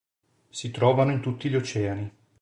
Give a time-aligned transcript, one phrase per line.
[0.49, 2.11] Si trovano in tutti gli oceani.